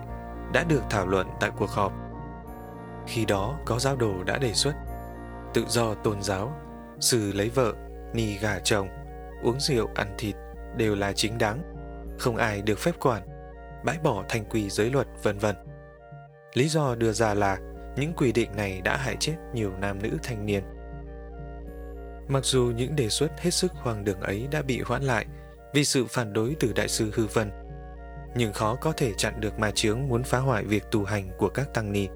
đã 0.54 0.64
được 0.64 0.82
thảo 0.90 1.08
luận 1.08 1.28
tại 1.40 1.52
cuộc 1.58 1.70
họp. 1.70 1.94
Khi 3.08 3.26
đó 3.26 3.60
có 3.66 3.80
giáo 3.80 3.96
đồ 3.96 4.24
đã 4.24 4.38
đề 4.38 4.54
xuất 4.54 4.74
tự 5.54 5.66
do 5.68 5.94
tôn 5.94 6.22
giáo, 6.22 6.56
xử 7.00 7.32
lấy 7.32 7.50
vợ, 7.50 7.74
ni 8.14 8.38
gà 8.38 8.60
chồng, 8.60 8.88
uống 9.44 9.60
rượu 9.60 9.90
ăn 9.96 10.16
thịt 10.18 10.36
đều 10.78 10.96
là 10.96 11.14
chính 11.14 11.38
đáng, 11.38 11.62
không 12.20 12.36
ai 12.36 12.62
được 12.62 12.80
phép 12.80 13.00
quản, 13.00 13.24
bãi 13.86 13.98
bỏ 14.04 14.24
thanh 14.30 14.46
quy 14.46 14.70
giới 14.70 14.90
luật 14.92 15.08
vân 15.24 15.38
vân. 15.38 15.56
Lý 16.54 16.68
do 16.68 16.96
đưa 16.96 17.12
ra 17.12 17.34
là 17.34 17.58
những 17.96 18.14
quy 18.18 18.32
định 18.32 18.56
này 18.56 18.82
đã 18.82 18.98
hại 18.98 19.16
chết 19.20 19.36
nhiều 19.54 19.72
nam 19.82 20.02
nữ 20.02 20.18
thanh 20.24 20.46
niên. 20.46 20.64
Mặc 22.28 22.46
dù 22.46 22.72
những 22.76 22.96
đề 22.96 23.10
xuất 23.10 23.40
hết 23.40 23.52
sức 23.52 23.72
hoang 23.74 24.04
đường 24.04 24.20
ấy 24.20 24.48
đã 24.52 24.62
bị 24.62 24.82
hoãn 24.82 25.04
lại 25.04 25.26
vì 25.74 25.86
sự 25.86 26.06
phản 26.10 26.34
đối 26.34 26.56
từ 26.60 26.74
đại 26.74 26.88
sư 26.88 27.12
Hư 27.14 27.26
Vân, 27.26 27.52
nhưng 28.38 28.54
khó 28.54 28.76
có 28.76 28.92
thể 28.92 29.14
chặn 29.18 29.40
được 29.40 29.60
ma 29.60 29.72
chướng 29.72 30.08
muốn 30.08 30.24
phá 30.24 30.40
hoại 30.40 30.64
việc 30.64 30.84
tu 30.92 31.04
hành 31.04 31.30
của 31.38 31.50
các 31.50 31.74
tăng 31.74 31.92
ni. 31.92 32.08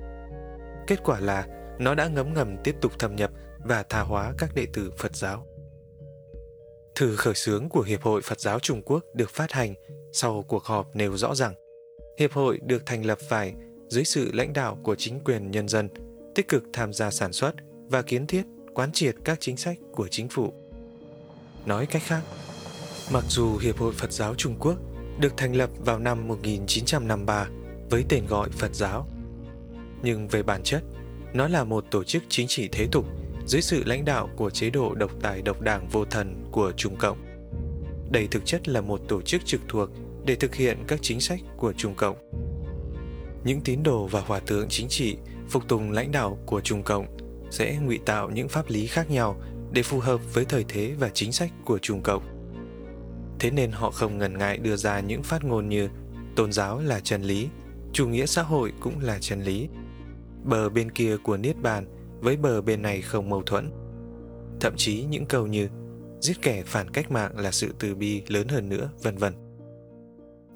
Kết 0.88 1.04
quả 1.04 1.20
là 1.20 1.48
nó 1.80 1.96
đã 1.96 2.08
ngấm 2.08 2.34
ngầm 2.34 2.58
tiếp 2.64 2.76
tục 2.82 3.00
thâm 3.00 3.16
nhập 3.16 3.32
và 3.58 3.84
tha 3.84 4.02
hóa 4.02 4.34
các 4.38 4.56
đệ 4.56 4.66
tử 4.74 4.92
Phật 4.98 5.16
giáo. 5.16 5.46
Thư 6.96 7.16
khởi 7.16 7.34
xướng 7.34 7.70
của 7.70 7.82
Hiệp 7.82 8.02
hội 8.02 8.22
Phật 8.22 8.40
giáo 8.40 8.60
Trung 8.60 8.82
Quốc 8.86 9.06
được 9.14 9.30
phát 9.30 9.52
hành 9.52 9.74
sau 10.14 10.46
cuộc 10.48 10.64
họp 10.64 10.96
nêu 10.96 11.18
rõ 11.18 11.36
rằng 11.36 11.54
Hiệp 12.20 12.32
hội 12.32 12.60
được 12.64 12.86
thành 12.86 13.06
lập 13.06 13.18
phải 13.30 13.54
dưới 13.88 14.04
sự 14.04 14.32
lãnh 14.34 14.54
đạo 14.54 14.78
của 14.84 14.96
chính 14.96 15.20
quyền 15.20 15.52
nhân 15.52 15.68
dân, 15.68 15.90
tích 16.36 16.48
cực 16.48 16.64
tham 16.74 16.94
gia 16.94 17.12
sản 17.12 17.34
xuất 17.34 17.56
và 17.90 18.02
kiến 18.02 18.28
thiết, 18.28 18.44
quán 18.74 18.92
triệt 18.92 19.16
các 19.24 19.38
chính 19.42 19.58
sách 19.58 19.78
của 19.92 20.08
chính 20.08 20.30
phủ. 20.30 20.54
Nói 21.66 21.86
cách 21.86 22.02
khác, 22.06 22.22
mặc 23.14 23.24
dù 23.30 23.58
Hiệp 23.58 23.78
hội 23.78 23.94
Phật 23.94 24.12
giáo 24.12 24.36
Trung 24.36 24.56
Quốc 24.60 24.76
được 25.20 25.38
thành 25.38 25.56
lập 25.56 25.70
vào 25.86 26.00
năm 26.00 26.28
1953 26.28 27.48
với 27.90 28.06
tên 28.10 28.26
gọi 28.28 28.50
Phật 28.50 28.76
giáo, 28.76 29.08
nhưng 30.04 30.28
về 30.28 30.44
bản 30.44 30.64
chất, 30.64 30.84
nó 31.34 31.48
là 31.48 31.64
một 31.64 31.86
tổ 31.92 32.04
chức 32.04 32.24
chính 32.30 32.48
trị 32.48 32.70
thế 32.72 32.88
tục 32.92 33.06
dưới 33.48 33.62
sự 33.62 33.84
lãnh 33.86 34.06
đạo 34.06 34.30
của 34.36 34.50
chế 34.50 34.70
độ 34.70 34.94
độc 34.94 35.12
tài 35.22 35.42
độc 35.42 35.62
đảng 35.62 35.88
vô 35.88 36.06
thần 36.06 36.44
của 36.52 36.72
Trung 36.78 36.96
Cộng. 36.96 37.18
Đây 38.12 38.28
thực 38.32 38.46
chất 38.46 38.68
là 38.68 38.82
một 38.82 39.02
tổ 39.08 39.22
chức 39.22 39.46
trực 39.46 39.62
thuộc 39.68 39.90
để 40.26 40.36
thực 40.36 40.56
hiện 40.56 40.78
các 40.88 41.00
chính 41.02 41.22
sách 41.22 41.40
của 41.58 41.74
Trung 41.74 41.96
Cộng 41.96 42.32
những 43.44 43.62
tín 43.62 43.84
đồ 43.84 44.08
và 44.08 44.22
hòa 44.22 44.40
thượng 44.40 44.70
chính 44.70 44.88
trị 44.88 45.18
phục 45.50 45.68
tùng 45.68 45.92
lãnh 45.92 46.12
đạo 46.12 46.38
của 46.46 46.62
Trung 46.62 46.84
Cộng 46.84 47.06
sẽ 47.52 47.78
ngụy 47.82 48.00
tạo 48.06 48.30
những 48.30 48.50
pháp 48.50 48.70
lý 48.70 48.88
khác 48.88 49.12
nhau 49.12 49.42
để 49.72 49.84
phù 49.84 50.00
hợp 50.00 50.34
với 50.34 50.46
thời 50.46 50.66
thế 50.68 50.94
và 51.00 51.10
chính 51.10 51.32
sách 51.32 51.52
của 51.66 51.80
Trung 51.80 52.02
Cộng. 52.04 52.24
Thế 53.42 53.52
nên 53.52 53.72
họ 53.72 53.92
không 53.92 54.18
ngần 54.18 54.38
ngại 54.38 54.58
đưa 54.58 54.76
ra 54.76 55.00
những 55.00 55.24
phát 55.24 55.44
ngôn 55.44 55.70
như 55.70 55.90
tôn 56.36 56.52
giáo 56.52 56.80
là 56.80 57.00
chân 57.00 57.22
lý, 57.22 57.50
chủ 57.94 58.08
nghĩa 58.08 58.26
xã 58.26 58.42
hội 58.42 58.74
cũng 58.80 59.00
là 59.00 59.18
chân 59.22 59.42
lý. 59.42 59.70
Bờ 60.44 60.70
bên 60.70 60.92
kia 60.92 61.18
của 61.24 61.38
Niết 61.38 61.62
Bàn 61.62 61.86
với 62.20 62.38
bờ 62.38 62.62
bên 62.62 62.82
này 62.82 63.02
không 63.02 63.30
mâu 63.30 63.42
thuẫn. 63.44 63.72
Thậm 64.60 64.74
chí 64.78 65.06
những 65.10 65.26
câu 65.26 65.48
như 65.48 65.70
giết 66.20 66.42
kẻ 66.42 66.64
phản 66.66 66.90
cách 66.90 67.12
mạng 67.12 67.32
là 67.40 67.52
sự 67.52 67.76
từ 67.80 67.96
bi 67.96 68.24
lớn 68.28 68.48
hơn 68.48 68.70
nữa, 68.70 68.90
vân 69.04 69.18
vân. 69.18 69.34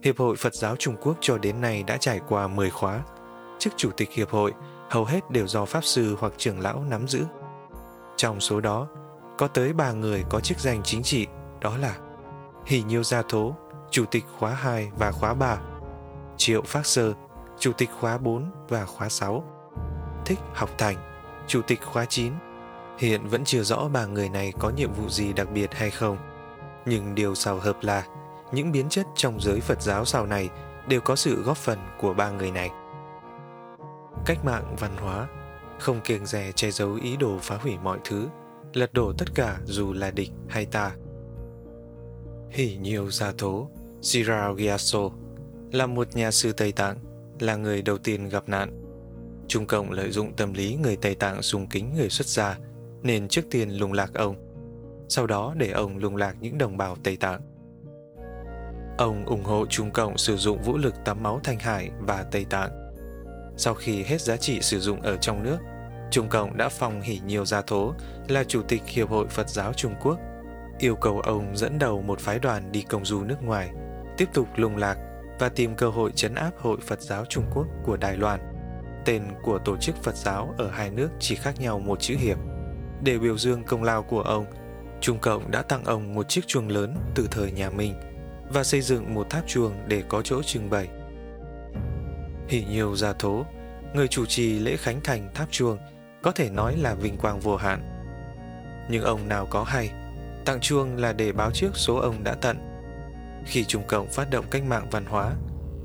Hiệp 0.03 0.17
hội 0.17 0.35
Phật 0.35 0.55
giáo 0.55 0.75
Trung 0.75 0.95
Quốc 1.01 1.17
cho 1.21 1.37
đến 1.37 1.61
nay 1.61 1.83
đã 1.83 1.97
trải 1.97 2.19
qua 2.27 2.47
10 2.47 2.69
khóa. 2.69 3.03
Chức 3.59 3.73
chủ 3.77 3.89
tịch 3.97 4.11
hiệp 4.11 4.29
hội 4.29 4.51
hầu 4.89 5.05
hết 5.05 5.31
đều 5.31 5.47
do 5.47 5.65
Pháp 5.65 5.83
Sư 5.83 6.15
hoặc 6.19 6.33
trưởng 6.37 6.59
lão 6.59 6.83
nắm 6.89 7.07
giữ. 7.07 7.21
Trong 8.17 8.39
số 8.39 8.61
đó, 8.61 8.87
có 9.37 9.47
tới 9.47 9.73
3 9.73 9.91
người 9.91 10.23
có 10.29 10.39
chức 10.39 10.59
danh 10.59 10.81
chính 10.83 11.03
trị, 11.03 11.27
đó 11.61 11.77
là 11.77 11.97
Hỷ 12.65 12.84
Nhiêu 12.84 13.03
Gia 13.03 13.22
Thố, 13.22 13.55
Chủ 13.91 14.05
tịch 14.05 14.24
khóa 14.38 14.51
2 14.51 14.91
và 14.98 15.12
khóa 15.12 15.34
3, 15.34 15.57
Triệu 16.38 16.62
Phác 16.62 16.86
Sơ, 16.86 17.13
Chủ 17.60 17.72
tịch 17.72 17.89
khóa 18.00 18.17
4 18.17 18.51
và 18.69 18.86
khóa 18.86 19.10
6, 19.10 19.43
Thích 20.25 20.39
Học 20.53 20.69
Thành, 20.77 20.95
Chủ 21.48 21.62
tịch 21.62 21.81
khóa 21.84 22.05
9. 22.05 22.34
Hiện 22.98 23.27
vẫn 23.27 23.45
chưa 23.45 23.63
rõ 23.63 23.88
ba 23.93 24.05
người 24.05 24.29
này 24.29 24.53
có 24.60 24.69
nhiệm 24.69 24.93
vụ 24.93 25.10
gì 25.10 25.34
đặc 25.34 25.48
biệt 25.53 25.74
hay 25.74 25.89
không. 25.89 26.17
Nhưng 26.86 27.15
điều 27.15 27.36
xào 27.36 27.60
hợp 27.60 27.77
là 27.81 28.05
những 28.51 28.72
biến 28.72 28.89
chất 28.89 29.07
trong 29.15 29.41
giới 29.41 29.60
Phật 29.60 29.81
giáo 29.81 30.05
sau 30.05 30.25
này 30.25 30.50
đều 30.88 31.01
có 31.01 31.15
sự 31.15 31.43
góp 31.43 31.57
phần 31.57 31.79
của 32.00 32.13
ba 32.13 32.29
người 32.29 32.51
này. 32.51 32.69
Cách 34.25 34.45
mạng 34.45 34.75
văn 34.79 34.91
hóa 34.98 35.27
không 35.79 36.01
kiêng 36.01 36.25
dè 36.25 36.51
che 36.51 36.72
giấu 36.72 36.93
ý 36.93 37.17
đồ 37.17 37.38
phá 37.41 37.57
hủy 37.57 37.77
mọi 37.84 38.00
thứ, 38.03 38.27
lật 38.74 38.93
đổ 38.93 39.13
tất 39.17 39.36
cả 39.36 39.57
dù 39.63 39.93
là 39.93 40.12
địch 40.12 40.31
hay 40.50 40.65
ta. 40.65 40.91
Hỷ 42.55 42.75
nhiều 42.75 43.12
gia 43.12 43.31
thố, 43.38 43.67
là 45.71 45.85
một 45.85 46.15
nhà 46.15 46.31
sư 46.31 46.53
Tây 46.53 46.71
Tạng, 46.71 46.97
là 47.39 47.55
người 47.55 47.81
đầu 47.81 47.97
tiên 47.97 48.29
gặp 48.29 48.50
nạn. 48.50 48.81
Trung 49.47 49.65
Cộng 49.65 49.91
lợi 49.91 50.12
dụng 50.12 50.33
tâm 50.33 50.53
lý 50.53 50.75
người 50.75 50.95
Tây 50.95 51.15
Tạng 51.15 51.41
sùng 51.41 51.67
kính 51.67 51.93
người 51.95 52.09
xuất 52.09 52.27
gia, 52.27 52.57
nên 53.03 53.27
trước 53.27 53.41
tiên 53.51 53.69
lùng 53.69 53.93
lạc 53.93 54.13
ông, 54.13 54.35
sau 55.09 55.27
đó 55.27 55.53
để 55.57 55.71
ông 55.71 55.97
lùng 55.97 56.15
lạc 56.15 56.35
những 56.39 56.57
đồng 56.57 56.77
bào 56.77 56.95
Tây 57.03 57.17
Tạng. 57.17 57.41
Ông 58.97 59.25
ủng 59.25 59.43
hộ 59.43 59.65
Trung 59.69 59.91
Cộng 59.91 60.17
sử 60.17 60.38
dụng 60.38 60.62
vũ 60.62 60.77
lực 60.77 60.93
tắm 61.05 61.24
máu 61.24 61.39
Thanh 61.43 61.59
Hải 61.59 61.89
và 62.00 62.25
Tây 62.31 62.45
Tạng. 62.50 62.71
Sau 63.57 63.74
khi 63.74 64.03
hết 64.03 64.21
giá 64.21 64.38
trị 64.38 64.62
sử 64.62 64.79
dụng 64.79 65.01
ở 65.01 65.17
trong 65.17 65.43
nước, 65.43 65.57
Trung 66.12 66.29
Cộng 66.29 66.57
đã 66.57 66.69
phong 66.69 67.01
hỉ 67.01 67.19
nhiều 67.25 67.45
gia 67.45 67.62
thố 67.62 67.93
là 68.27 68.43
Chủ 68.43 68.62
tịch 68.67 68.81
Hiệp 68.85 69.09
hội 69.09 69.27
Phật 69.27 69.50
giáo 69.50 69.74
Trung 69.74 69.95
Quốc, 70.01 70.19
yêu 70.79 70.96
cầu 70.96 71.20
ông 71.20 71.58
dẫn 71.58 71.79
đầu 71.79 72.01
một 72.01 72.20
phái 72.20 72.39
đoàn 72.39 72.72
đi 72.72 72.82
công 72.82 73.05
du 73.05 73.24
nước 73.24 73.44
ngoài, 73.44 73.70
tiếp 74.17 74.29
tục 74.34 74.48
lung 74.55 74.77
lạc 74.77 74.98
và 75.39 75.50
tìm 75.50 75.75
cơ 75.75 75.89
hội 75.89 76.12
chấn 76.15 76.36
áp 76.36 76.51
Hội 76.58 76.77
Phật 76.88 77.01
giáo 77.01 77.25
Trung 77.25 77.46
Quốc 77.53 77.67
của 77.84 77.98
Đài 77.98 78.17
Loan. 78.17 78.39
Tên 79.05 79.24
của 79.44 79.60
tổ 79.60 79.77
chức 79.77 79.96
Phật 80.03 80.15
giáo 80.15 80.53
ở 80.58 80.70
hai 80.70 80.89
nước 80.89 81.10
chỉ 81.20 81.36
khác 81.36 81.60
nhau 81.60 81.79
một 81.79 82.00
chữ 82.00 82.15
hiệp. 82.17 82.38
Để 83.03 83.17
biểu 83.17 83.38
dương 83.38 83.63
công 83.63 83.84
lao 83.84 84.03
của 84.03 84.22
ông, 84.22 84.46
Trung 85.01 85.20
Cộng 85.20 85.51
đã 85.51 85.62
tặng 85.62 85.84
ông 85.86 86.13
một 86.13 86.29
chiếc 86.29 86.48
chuông 86.48 86.70
lớn 86.70 86.96
từ 87.15 87.27
thời 87.32 87.51
nhà 87.51 87.70
Minh 87.70 87.94
và 88.50 88.63
xây 88.63 88.82
dựng 88.82 89.13
một 89.13 89.29
tháp 89.29 89.48
chuông 89.48 89.74
để 89.88 90.03
có 90.10 90.22
chỗ 90.22 90.44
trưng 90.44 90.70
bày. 90.70 90.88
Hỷ 92.48 92.63
nhiều 92.63 92.96
gia 92.96 93.13
thố, 93.13 93.46
người 93.94 94.08
chủ 94.08 94.25
trì 94.25 94.60
lễ 94.60 94.77
khánh 94.77 95.01
thành 95.01 95.29
tháp 95.34 95.51
chuông 95.51 95.77
có 96.22 96.32
thể 96.32 96.50
nói 96.50 96.77
là 96.77 96.96
vinh 96.96 97.17
quang 97.17 97.39
vô 97.39 97.55
hạn. 97.55 97.91
Nhưng 98.89 99.03
ông 99.03 99.27
nào 99.27 99.48
có 99.50 99.63
hay, 99.63 99.91
tặng 100.45 100.59
chuông 100.59 100.95
là 100.97 101.13
để 101.13 101.31
báo 101.31 101.51
trước 101.51 101.69
số 101.73 101.95
ông 101.95 102.23
đã 102.23 102.33
tận. 102.33 102.57
Khi 103.45 103.65
Trung 103.65 103.83
Cộng 103.87 104.07
phát 104.07 104.29
động 104.29 104.45
cách 104.51 104.63
mạng 104.63 104.87
văn 104.91 105.05
hóa, 105.05 105.35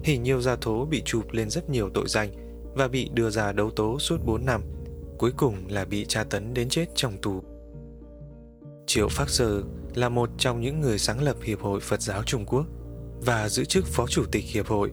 Hỷ 0.05 0.19
nhiều 0.19 0.41
gia 0.41 0.57
thố 0.57 0.85
bị 0.85 1.03
chụp 1.05 1.33
lên 1.33 1.51
rất 1.51 1.71
nhiều 1.71 1.91
tội 1.95 2.09
danh 2.09 2.31
và 2.75 2.89
bị 2.89 3.11
đưa 3.15 3.31
ra 3.31 3.53
đấu 3.53 3.71
tố 3.71 3.99
suốt 3.99 4.17
4 4.25 4.47
năm, 4.47 4.63
cuối 5.19 5.33
cùng 5.37 5.57
là 5.69 5.85
bị 5.85 6.05
tra 6.05 6.25
tấn 6.25 6.55
đến 6.55 6.69
chết 6.69 6.87
trong 6.95 7.19
tù. 7.23 7.43
Triệu 8.87 9.09
Phác 9.09 9.31
Sơ 9.31 9.63
là 9.95 10.09
một 10.09 10.31
trong 10.39 10.61
những 10.61 10.81
người 10.81 10.99
sáng 10.99 11.23
lập 11.23 11.37
Hiệp 11.43 11.61
hội 11.61 11.81
Phật 11.81 12.01
giáo 12.03 12.23
Trung 12.23 12.47
Quốc 12.47 12.67
và 13.21 13.49
giữ 13.49 13.65
chức 13.65 13.87
Phó 13.87 14.07
Chủ 14.07 14.25
tịch 14.33 14.45
Hiệp 14.45 14.67
hội. 14.67 14.91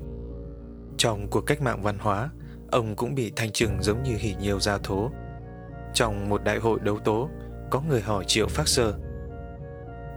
Trong 0.98 1.28
cuộc 1.30 1.42
cách 1.42 1.62
mạng 1.62 1.84
văn 1.84 1.98
hóa, 1.98 2.30
ông 2.72 2.96
cũng 2.96 3.16
bị 3.16 3.32
thanh 3.36 3.52
trừng 3.52 3.78
giống 3.82 4.04
như 4.04 4.16
hỉ 4.18 4.36
nhiều 4.42 4.60
gia 4.60 4.78
thố. 4.78 5.12
Trong 5.94 6.30
một 6.30 6.44
đại 6.44 6.60
hội 6.60 6.80
đấu 6.80 7.00
tố, 7.00 7.30
có 7.70 7.82
người 7.82 8.02
hỏi 8.02 8.26
Triệu 8.28 8.48
Phác 8.48 8.68
Sơ 8.68 8.94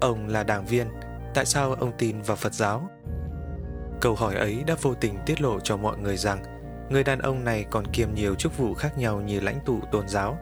Ông 0.01 0.29
là 0.29 0.43
đảng 0.43 0.65
viên, 0.65 0.87
tại 1.35 1.47
sao 1.47 1.75
ông 1.75 1.93
tin 1.99 2.23
vào 2.23 2.37
Phật 2.37 2.55
giáo? 2.55 2.91
Câu 4.01 4.15
hỏi 4.15 4.35
ấy 4.35 4.65
đã 4.67 4.77
vô 4.83 4.95
tình 4.95 5.19
tiết 5.27 5.41
lộ 5.41 5.61
cho 5.61 5.77
mọi 5.77 5.99
người 5.99 6.17
rằng 6.17 6.43
người 6.91 7.05
đàn 7.05 7.19
ông 7.19 7.45
này 7.45 7.65
còn 7.71 7.87
kiêm 7.87 8.15
nhiều 8.15 8.35
chức 8.35 8.59
vụ 8.59 8.75
khác 8.75 8.99
nhau 8.99 9.21
như 9.21 9.41
lãnh 9.41 9.59
tụ 9.67 9.81
tôn 9.93 10.09
giáo, 10.09 10.39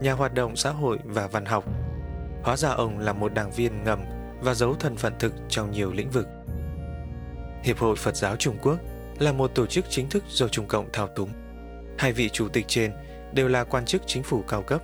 nhà 0.00 0.12
hoạt 0.12 0.34
động 0.34 0.56
xã 0.56 0.70
hội 0.70 0.98
và 1.04 1.26
văn 1.26 1.44
học 1.44 1.64
Hóa 2.42 2.56
ra 2.56 2.70
ông 2.70 2.98
là 2.98 3.12
một 3.12 3.34
đảng 3.34 3.50
viên 3.50 3.84
ngầm 3.84 4.00
và 4.40 4.54
giấu 4.54 4.74
thân 4.74 4.96
phận 4.96 5.12
thực 5.18 5.32
trong 5.48 5.70
nhiều 5.70 5.92
lĩnh 5.92 6.10
vực. 6.10 6.26
Hiệp 7.62 7.78
hội 7.78 7.96
Phật 7.96 8.16
giáo 8.16 8.36
Trung 8.36 8.56
Quốc 8.62 8.78
là 9.18 9.32
một 9.32 9.54
tổ 9.54 9.66
chức 9.66 9.84
chính 9.88 10.10
thức 10.10 10.24
do 10.28 10.48
Trung 10.48 10.66
Cộng 10.66 10.88
thao 10.92 11.06
túng. 11.06 11.30
Hai 11.98 12.12
vị 12.12 12.28
chủ 12.28 12.48
tịch 12.48 12.64
trên 12.68 12.92
đều 13.34 13.48
là 13.48 13.64
quan 13.64 13.84
chức 13.84 14.02
chính 14.06 14.22
phủ 14.22 14.42
cao 14.48 14.62
cấp 14.62 14.82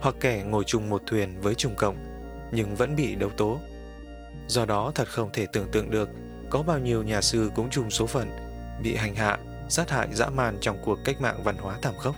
hoặc 0.00 0.14
kẻ 0.20 0.42
ngồi 0.46 0.64
chung 0.64 0.90
một 0.90 1.02
thuyền 1.06 1.40
với 1.40 1.54
Trung 1.54 1.74
Cộng 1.76 2.09
nhưng 2.52 2.74
vẫn 2.74 2.96
bị 2.96 3.14
đấu 3.14 3.30
tố. 3.30 3.58
Do 4.48 4.64
đó 4.64 4.92
thật 4.94 5.08
không 5.08 5.30
thể 5.32 5.46
tưởng 5.52 5.70
tượng 5.72 5.90
được 5.90 6.08
có 6.50 6.62
bao 6.62 6.78
nhiêu 6.78 7.02
nhà 7.02 7.20
sư 7.20 7.50
cũng 7.54 7.70
chung 7.70 7.90
số 7.90 8.06
phận 8.06 8.30
bị 8.82 8.94
hành 8.94 9.14
hạ, 9.14 9.38
sát 9.68 9.90
hại 9.90 10.08
dã 10.12 10.30
man 10.30 10.58
trong 10.60 10.76
cuộc 10.84 10.98
cách 11.04 11.20
mạng 11.20 11.40
văn 11.44 11.56
hóa 11.56 11.78
thảm 11.82 11.94
khốc. 11.98 12.14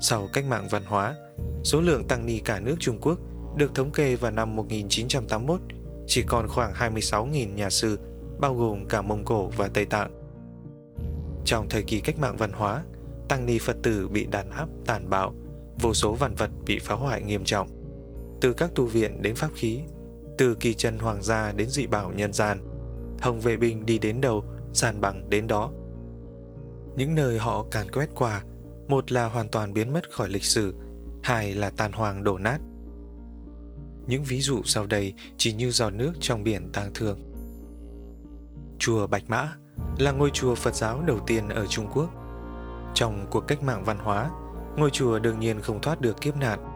Sau 0.00 0.28
cách 0.32 0.44
mạng 0.44 0.68
văn 0.70 0.82
hóa, 0.84 1.14
số 1.64 1.80
lượng 1.80 2.04
tăng 2.08 2.26
ni 2.26 2.38
cả 2.38 2.60
nước 2.60 2.76
Trung 2.80 2.98
Quốc 3.00 3.18
được 3.56 3.74
thống 3.74 3.90
kê 3.90 4.16
vào 4.16 4.30
năm 4.30 4.56
1981 4.56 5.60
chỉ 6.06 6.22
còn 6.22 6.48
khoảng 6.48 6.72
26.000 6.72 7.54
nhà 7.54 7.70
sư, 7.70 7.98
bao 8.40 8.54
gồm 8.54 8.88
cả 8.88 9.02
Mông 9.02 9.24
Cổ 9.24 9.46
và 9.56 9.68
Tây 9.68 9.84
Tạng. 9.84 10.10
Trong 11.44 11.68
thời 11.68 11.82
kỳ 11.82 12.00
cách 12.00 12.18
mạng 12.18 12.36
văn 12.36 12.52
hóa, 12.52 12.84
tăng 13.28 13.46
ni 13.46 13.58
Phật 13.58 13.76
tử 13.82 14.08
bị 14.08 14.26
đàn 14.26 14.50
áp 14.50 14.68
tàn 14.86 15.10
bạo, 15.10 15.34
vô 15.80 15.94
số 15.94 16.12
văn 16.12 16.34
vật 16.34 16.50
bị 16.66 16.78
phá 16.78 16.94
hoại 16.94 17.22
nghiêm 17.22 17.44
trọng. 17.44 17.81
Từ 18.42 18.52
các 18.52 18.70
tu 18.74 18.86
viện 18.86 19.22
đến 19.22 19.34
pháp 19.34 19.50
khí, 19.54 19.80
từ 20.38 20.54
kỳ 20.54 20.74
chân 20.74 20.98
hoàng 20.98 21.22
gia 21.22 21.52
đến 21.52 21.68
dị 21.68 21.86
bảo 21.86 22.12
nhân 22.12 22.32
gian, 22.32 22.58
hồng 23.20 23.40
vệ 23.40 23.56
binh 23.56 23.86
đi 23.86 23.98
đến 23.98 24.20
đâu, 24.20 24.44
sàn 24.72 25.00
bằng 25.00 25.30
đến 25.30 25.46
đó. 25.46 25.72
Những 26.96 27.14
nơi 27.14 27.38
họ 27.38 27.66
càn 27.70 27.90
quét 27.90 28.08
qua 28.14 28.42
một 28.88 29.12
là 29.12 29.28
hoàn 29.28 29.48
toàn 29.48 29.72
biến 29.72 29.92
mất 29.92 30.10
khỏi 30.10 30.28
lịch 30.28 30.44
sử, 30.44 30.74
hai 31.22 31.54
là 31.54 31.70
tàn 31.70 31.92
hoàng 31.92 32.24
đổ 32.24 32.38
nát. 32.38 32.58
Những 34.06 34.24
ví 34.24 34.40
dụ 34.40 34.62
sau 34.64 34.86
đây 34.86 35.14
chỉ 35.36 35.52
như 35.52 35.70
giọt 35.70 35.90
nước 35.90 36.12
trong 36.20 36.44
biển 36.44 36.72
tang 36.72 36.90
thương. 36.94 37.18
Chùa 38.78 39.06
Bạch 39.06 39.24
Mã 39.30 39.52
là 39.98 40.12
ngôi 40.12 40.30
chùa 40.30 40.54
Phật 40.54 40.74
giáo 40.74 41.02
đầu 41.02 41.18
tiên 41.26 41.48
ở 41.48 41.66
Trung 41.66 41.86
Quốc. 41.94 42.10
Trong 42.94 43.26
cuộc 43.30 43.40
cách 43.40 43.62
mạng 43.62 43.84
văn 43.84 43.98
hóa, 43.98 44.30
ngôi 44.76 44.90
chùa 44.90 45.18
đương 45.18 45.40
nhiên 45.40 45.60
không 45.60 45.80
thoát 45.80 46.00
được 46.00 46.20
kiếp 46.20 46.36
nạn. 46.36 46.71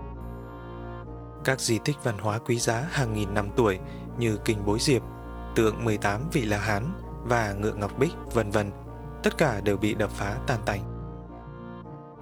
Các 1.47 1.61
di 1.61 1.79
tích 1.79 1.97
văn 2.03 2.19
hóa 2.19 2.38
quý 2.38 2.59
giá 2.59 2.85
hàng 2.91 3.12
nghìn 3.12 3.35
năm 3.35 3.49
tuổi 3.57 3.79
như 4.19 4.38
Kinh 4.45 4.65
Bối 4.65 4.79
Diệp, 4.81 5.03
tượng 5.55 5.85
18 5.85 6.21
vị 6.33 6.45
La 6.45 6.59
Hán 6.59 6.85
và 7.25 7.53
ngựa 7.53 7.75
ngọc 7.75 7.99
bích 7.99 8.12
vân 8.33 8.50
vân, 8.50 8.71
tất 9.23 9.38
cả 9.38 9.61
đều 9.61 9.76
bị 9.76 9.95
đập 9.95 10.11
phá 10.11 10.37
tan 10.47 10.59
tành. 10.67 10.81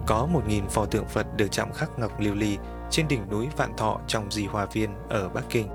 Có 0.07 0.29
1.000 0.33 0.69
pho 0.69 0.87
tượng 0.87 1.07
Phật 1.07 1.27
được 1.37 1.47
chạm 1.51 1.73
khắc 1.73 1.99
ngọc 1.99 2.21
lưu 2.21 2.35
ly 2.35 2.59
trên 2.91 3.09
đỉnh 3.09 3.31
núi 3.31 3.49
Vạn 3.57 3.77
Thọ 3.77 4.01
trong 4.07 4.31
Di 4.31 4.47
Hòa 4.47 4.67
Viên 4.67 4.91
ở 5.09 5.29
Bắc 5.29 5.45
Kinh. 5.51 5.69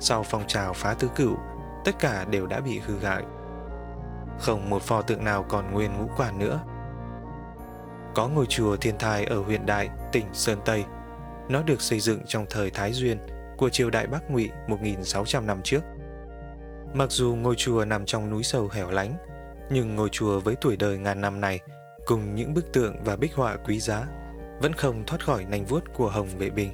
Sau 0.00 0.22
phong 0.22 0.46
trào 0.46 0.72
phá 0.72 0.94
tứ 0.94 1.08
cửu, 1.16 1.36
tất 1.84 1.98
cả 1.98 2.24
đều 2.24 2.46
đã 2.46 2.60
bị 2.60 2.78
hư 2.78 2.98
hại. 2.98 3.24
Không 4.38 4.70
một 4.70 4.82
pho 4.82 5.02
tượng 5.02 5.24
nào 5.24 5.42
còn 5.48 5.72
nguyên 5.72 5.98
ngũ 5.98 6.10
quan 6.16 6.38
nữa. 6.38 6.60
Có 8.14 8.28
ngôi 8.28 8.46
chùa 8.46 8.76
Thiên 8.76 8.98
Thai 8.98 9.24
ở 9.24 9.42
huyện 9.42 9.66
Đại, 9.66 9.88
tỉnh 10.12 10.26
Sơn 10.32 10.58
Tây. 10.64 10.84
Nó 11.48 11.62
được 11.62 11.80
xây 11.80 12.00
dựng 12.00 12.20
trong 12.26 12.46
thời 12.50 12.70
Thái 12.70 12.92
Duyên 12.92 13.18
của 13.56 13.68
triều 13.68 13.90
đại 13.90 14.06
Bắc 14.06 14.30
Ngụy 14.30 14.50
1.600 14.68 15.46
năm 15.46 15.60
trước. 15.64 15.80
Mặc 16.94 17.10
dù 17.10 17.34
ngôi 17.34 17.54
chùa 17.54 17.84
nằm 17.84 18.06
trong 18.06 18.30
núi 18.30 18.42
sâu 18.42 18.68
hẻo 18.68 18.90
lánh, 18.90 19.16
nhưng 19.70 19.96
ngôi 19.96 20.08
chùa 20.08 20.40
với 20.40 20.54
tuổi 20.60 20.76
đời 20.76 20.98
ngàn 20.98 21.20
năm 21.20 21.40
này 21.40 21.60
cùng 22.06 22.34
những 22.34 22.54
bức 22.54 22.72
tượng 22.72 22.96
và 23.04 23.16
bích 23.16 23.34
họa 23.34 23.56
quý 23.56 23.80
giá 23.80 24.06
vẫn 24.60 24.72
không 24.72 25.04
thoát 25.06 25.24
khỏi 25.24 25.44
nành 25.44 25.64
vuốt 25.64 25.84
của 25.94 26.08
Hồng 26.10 26.28
Vệ 26.38 26.50
Bình. 26.50 26.70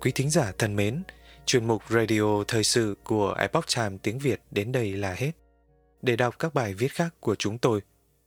Quý 0.00 0.12
thính 0.14 0.30
giả 0.30 0.52
thân 0.58 0.76
mến, 0.76 1.02
chuyên 1.46 1.64
mục 1.64 1.82
Radio 1.90 2.44
Thời 2.48 2.64
sự 2.64 2.96
của 3.04 3.34
Epoch 3.38 3.64
Time 3.76 3.96
tiếng 4.02 4.18
Việt 4.18 4.40
đến 4.50 4.72
đây 4.72 4.92
là 4.92 5.14
hết. 5.16 5.32
Để 6.02 6.16
đọc 6.16 6.38
các 6.38 6.54
bài 6.54 6.74
viết 6.74 6.92
khác 6.92 7.14
của 7.20 7.34
chúng 7.34 7.58
tôi, 7.58 7.80